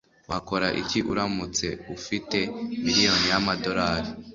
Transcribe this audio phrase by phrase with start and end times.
[0.29, 1.67] Wakora iki uramutse
[1.97, 2.37] ufite
[2.83, 4.09] miliyoni y'amadolari?